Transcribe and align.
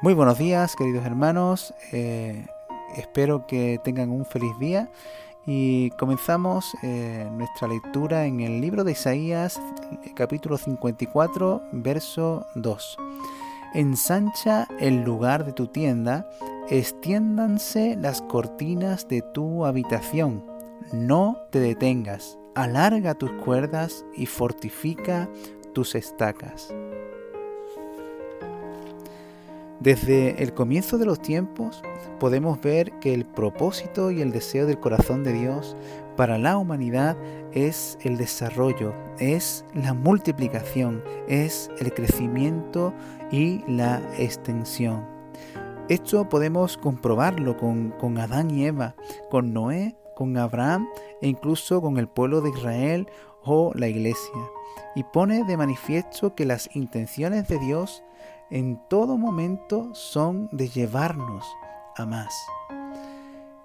Muy 0.00 0.14
buenos 0.14 0.38
días, 0.38 0.76
queridos 0.76 1.04
hermanos. 1.04 1.74
Eh, 1.90 2.46
espero 2.96 3.48
que 3.48 3.80
tengan 3.82 4.12
un 4.12 4.24
feliz 4.24 4.56
día 4.60 4.88
y 5.44 5.90
comenzamos 5.98 6.72
eh, 6.84 7.28
nuestra 7.32 7.66
lectura 7.66 8.24
en 8.24 8.38
el 8.38 8.60
libro 8.60 8.84
de 8.84 8.92
Isaías, 8.92 9.60
capítulo 10.14 10.56
54, 10.56 11.62
verso 11.72 12.46
2. 12.54 12.96
Ensancha 13.74 14.68
el 14.78 15.02
lugar 15.02 15.44
de 15.44 15.52
tu 15.52 15.66
tienda, 15.66 16.30
extiéndanse 16.70 17.96
las 17.96 18.22
cortinas 18.22 19.08
de 19.08 19.22
tu 19.22 19.64
habitación, 19.66 20.44
no 20.92 21.38
te 21.50 21.58
detengas, 21.58 22.38
alarga 22.54 23.14
tus 23.14 23.32
cuerdas 23.32 24.04
y 24.16 24.26
fortifica 24.26 25.28
tus 25.74 25.96
estacas. 25.96 26.72
Desde 29.80 30.42
el 30.42 30.54
comienzo 30.54 30.98
de 30.98 31.06
los 31.06 31.22
tiempos 31.22 31.82
podemos 32.18 32.60
ver 32.60 32.90
que 32.98 33.14
el 33.14 33.24
propósito 33.24 34.10
y 34.10 34.20
el 34.20 34.32
deseo 34.32 34.66
del 34.66 34.80
corazón 34.80 35.22
de 35.22 35.32
Dios 35.32 35.76
para 36.16 36.36
la 36.36 36.56
humanidad 36.56 37.16
es 37.52 37.96
el 38.02 38.16
desarrollo, 38.16 38.92
es 39.20 39.64
la 39.74 39.94
multiplicación, 39.94 41.04
es 41.28 41.70
el 41.78 41.94
crecimiento 41.94 42.92
y 43.30 43.62
la 43.68 44.02
extensión. 44.18 45.06
Esto 45.88 46.28
podemos 46.28 46.76
comprobarlo 46.76 47.56
con, 47.56 47.90
con 47.92 48.18
Adán 48.18 48.50
y 48.50 48.66
Eva, 48.66 48.96
con 49.30 49.52
Noé, 49.54 49.96
con 50.16 50.36
Abraham 50.36 50.88
e 51.22 51.28
incluso 51.28 51.80
con 51.80 51.98
el 51.98 52.08
pueblo 52.08 52.40
de 52.40 52.50
Israel 52.50 53.06
o 53.44 53.70
la 53.74 53.86
iglesia. 53.86 54.57
Y 54.94 55.04
pone 55.04 55.44
de 55.44 55.56
manifiesto 55.56 56.34
que 56.34 56.44
las 56.44 56.74
intenciones 56.74 57.48
de 57.48 57.58
Dios 57.58 58.02
en 58.50 58.80
todo 58.88 59.16
momento 59.18 59.94
son 59.94 60.48
de 60.52 60.68
llevarnos 60.68 61.44
a 61.96 62.06
más, 62.06 62.34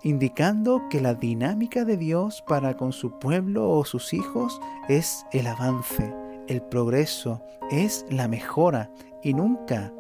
indicando 0.01 0.81
que 0.89 0.99
la 0.99 1.13
dinámica 1.13 1.85
de 1.85 1.97
Dios 1.97 2.43
para 2.47 2.75
con 2.75 2.91
su 2.91 3.19
pueblo 3.19 3.69
o 3.69 3.85
sus 3.85 4.13
hijos 4.13 4.59
es 4.89 5.25
el 5.31 5.47
avance, 5.47 6.13
el 6.47 6.61
progreso, 6.61 7.41
es 7.71 8.05
la 8.09 8.27
mejora 8.27 8.91
y 9.21 9.33
nunca 9.33 9.93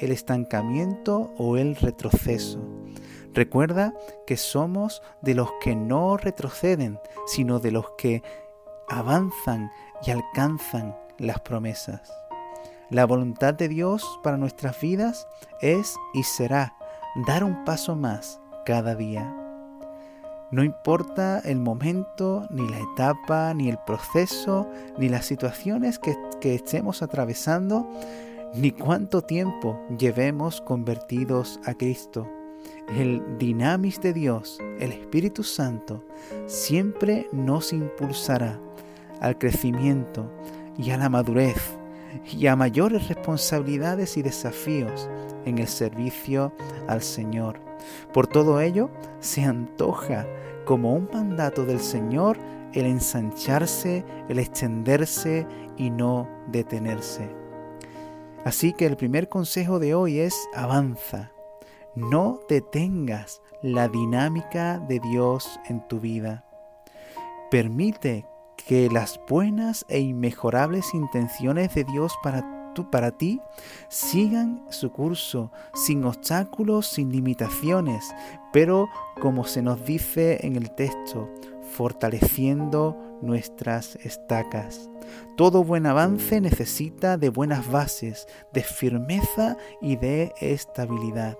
el 0.00 0.12
estancamiento 0.12 1.32
o 1.38 1.56
el 1.56 1.76
retroceso. 1.76 2.60
Recuerda 3.32 3.94
que 4.26 4.36
somos 4.36 5.02
de 5.22 5.34
los 5.34 5.50
que 5.60 5.74
no 5.74 6.16
retroceden, 6.16 6.98
sino 7.26 7.58
de 7.58 7.70
los 7.70 7.90
que 7.96 8.22
avanzan 8.88 9.70
y 10.04 10.10
alcanzan 10.10 10.96
las 11.18 11.40
promesas. 11.40 12.12
La 12.90 13.04
voluntad 13.04 13.54
de 13.54 13.68
Dios 13.68 14.04
para 14.22 14.36
nuestras 14.36 14.80
vidas 14.80 15.26
es 15.60 15.96
y 16.14 16.22
será 16.22 16.76
dar 17.26 17.42
un 17.42 17.64
paso 17.64 17.96
más 17.96 18.40
cada 18.64 18.94
día. 18.94 19.34
No 20.52 20.62
importa 20.62 21.40
el 21.40 21.58
momento, 21.58 22.46
ni 22.50 22.68
la 22.68 22.78
etapa, 22.78 23.52
ni 23.54 23.68
el 23.68 23.78
proceso, 23.84 24.70
ni 24.96 25.08
las 25.08 25.26
situaciones 25.26 25.98
que, 25.98 26.14
estemos 26.54 27.02
atravesando, 27.02 27.90
ni 28.54 28.70
cuánto 28.70 29.22
tiempo 29.22 29.80
llevemos 29.98 30.60
convertidos 30.60 31.58
a 31.64 31.74
Cristo. 31.74 32.28
El 32.96 33.36
dinamis 33.38 34.00
de 34.00 34.12
Dios, 34.12 34.60
el 34.78 34.92
Espíritu 34.92 35.42
Santo, 35.42 36.04
siempre 36.46 37.28
nos 37.32 37.72
impulsará 37.72 38.60
al 39.20 39.38
crecimiento 39.38 40.30
y 40.78 40.90
a 40.90 40.96
la 40.96 41.08
madurez 41.08 41.76
y 42.24 42.46
a 42.46 42.56
mayores 42.56 43.08
responsabilidades 43.08 44.16
y 44.16 44.22
desafíos 44.22 45.08
en 45.44 45.58
el 45.58 45.68
servicio 45.68 46.52
al 46.88 47.02
Señor. 47.02 47.60
Por 48.12 48.26
todo 48.26 48.60
ello, 48.60 48.90
se 49.20 49.44
antoja 49.44 50.26
como 50.64 50.92
un 50.94 51.08
mandato 51.12 51.64
del 51.64 51.80
Señor 51.80 52.38
el 52.72 52.86
ensancharse, 52.86 54.04
el 54.28 54.38
extenderse 54.38 55.46
y 55.76 55.90
no 55.90 56.28
detenerse. 56.48 57.28
Así 58.44 58.72
que 58.72 58.86
el 58.86 58.96
primer 58.96 59.28
consejo 59.28 59.78
de 59.78 59.94
hoy 59.94 60.20
es 60.20 60.48
avanza. 60.54 61.32
No 61.94 62.40
detengas 62.48 63.40
la 63.62 63.88
dinámica 63.88 64.78
de 64.78 65.00
Dios 65.00 65.58
en 65.68 65.86
tu 65.88 66.00
vida. 66.00 66.44
Permite 67.50 68.26
que 68.66 68.90
las 68.90 69.20
buenas 69.28 69.84
e 69.88 70.00
inmejorables 70.00 70.94
intenciones 70.94 71.74
de 71.74 71.84
Dios 71.84 72.12
para 72.22 72.42
para 72.84 73.12
ti 73.12 73.40
sigan 73.88 74.64
su 74.68 74.92
curso 74.92 75.50
sin 75.74 76.04
obstáculos, 76.04 76.86
sin 76.86 77.10
limitaciones, 77.10 78.14
pero 78.52 78.88
como 79.20 79.44
se 79.44 79.62
nos 79.62 79.84
dice 79.84 80.46
en 80.46 80.56
el 80.56 80.70
texto, 80.74 81.28
fortaleciendo 81.72 82.96
nuestras 83.22 83.96
estacas. 83.96 84.90
Todo 85.36 85.64
buen 85.64 85.86
avance 85.86 86.40
necesita 86.40 87.16
de 87.16 87.30
buenas 87.30 87.70
bases, 87.70 88.26
de 88.52 88.62
firmeza 88.62 89.56
y 89.80 89.96
de 89.96 90.32
estabilidad. 90.40 91.38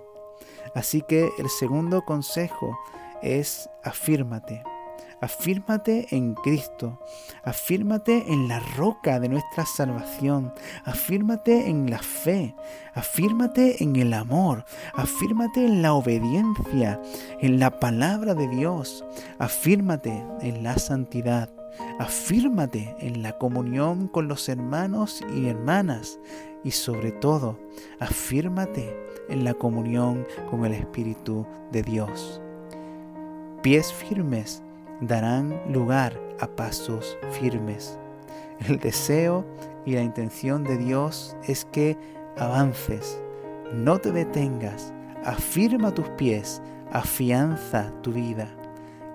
Así 0.73 1.01
que 1.01 1.29
el 1.37 1.49
segundo 1.49 2.03
consejo 2.03 2.77
es 3.21 3.69
afírmate. 3.83 4.63
Afírmate 5.19 6.15
en 6.15 6.35
Cristo, 6.35 6.99
afírmate 7.43 8.31
en 8.31 8.47
la 8.47 8.59
roca 8.59 9.19
de 9.19 9.29
nuestra 9.29 9.65
salvación, 9.65 10.53
afírmate 10.85 11.69
en 11.69 11.89
la 11.89 11.97
fe, 11.97 12.55
afírmate 12.93 13.83
en 13.83 13.95
el 13.95 14.13
amor, 14.13 14.63
afírmate 14.93 15.65
en 15.65 15.81
la 15.81 15.95
obediencia, 15.95 17.01
en 17.39 17.59
la 17.59 17.79
palabra 17.79 18.35
de 18.35 18.47
Dios, 18.47 19.03
afírmate 19.39 20.23
en 20.41 20.61
la 20.61 20.77
santidad, 20.77 21.49
afírmate 21.97 22.95
en 22.99 23.23
la 23.23 23.39
comunión 23.39 24.07
con 24.07 24.27
los 24.27 24.47
hermanos 24.49 25.23
y 25.35 25.47
hermanas. 25.47 26.19
Y 26.63 26.71
sobre 26.71 27.11
todo, 27.11 27.57
afírmate 27.99 28.95
en 29.29 29.43
la 29.43 29.53
comunión 29.53 30.27
con 30.49 30.65
el 30.65 30.73
Espíritu 30.73 31.45
de 31.71 31.81
Dios. 31.81 32.41
Pies 33.61 33.91
firmes 33.93 34.63
darán 35.01 35.61
lugar 35.71 36.19
a 36.39 36.47
pasos 36.47 37.17
firmes. 37.31 37.99
El 38.67 38.79
deseo 38.79 39.45
y 39.85 39.93
la 39.93 40.01
intención 40.01 40.63
de 40.63 40.77
Dios 40.77 41.35
es 41.47 41.65
que 41.65 41.97
avances, 42.37 43.21
no 43.73 43.99
te 43.99 44.11
detengas, 44.11 44.93
afirma 45.23 45.93
tus 45.93 46.09
pies, 46.11 46.61
afianza 46.91 47.91
tu 48.01 48.11
vida 48.11 48.49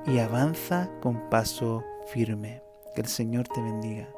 y 0.06 0.18
avanza 0.18 0.90
con 1.00 1.28
paso 1.30 1.84
firme. 2.06 2.62
Que 2.94 3.00
el 3.00 3.06
Señor 3.06 3.48
te 3.48 3.62
bendiga. 3.62 4.08